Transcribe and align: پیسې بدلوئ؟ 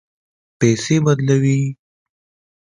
پیسې 0.59 0.95
بدلوئ؟ 1.05 1.61